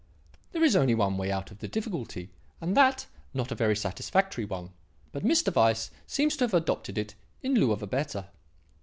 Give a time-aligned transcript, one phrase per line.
[0.51, 3.05] There is only one way out of the difficulty, and that
[3.35, 4.71] not a very satisfactory one;
[5.11, 5.53] but Mr.
[5.55, 8.25] Weiss seems to have adopted it in lieu of a better.